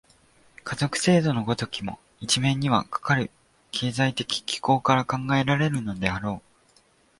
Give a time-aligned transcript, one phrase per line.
[0.63, 3.29] 家族制度の如きも、一面にはかかる
[3.71, 6.79] 経済的機構から考えられるであろう。